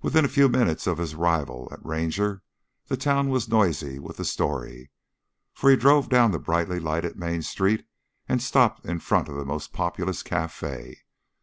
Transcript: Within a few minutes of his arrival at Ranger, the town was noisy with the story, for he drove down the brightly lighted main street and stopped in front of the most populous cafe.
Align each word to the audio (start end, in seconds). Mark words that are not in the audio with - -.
Within 0.00 0.24
a 0.24 0.28
few 0.28 0.48
minutes 0.48 0.86
of 0.86 0.96
his 0.96 1.12
arrival 1.12 1.68
at 1.70 1.84
Ranger, 1.84 2.42
the 2.86 2.96
town 2.96 3.28
was 3.28 3.46
noisy 3.50 3.98
with 3.98 4.16
the 4.16 4.24
story, 4.24 4.90
for 5.52 5.68
he 5.68 5.76
drove 5.76 6.08
down 6.08 6.30
the 6.30 6.38
brightly 6.38 6.80
lighted 6.80 7.18
main 7.18 7.42
street 7.42 7.84
and 8.26 8.42
stopped 8.42 8.86
in 8.86 9.00
front 9.00 9.28
of 9.28 9.34
the 9.36 9.44
most 9.44 9.74
populous 9.74 10.22
cafe. 10.22 11.02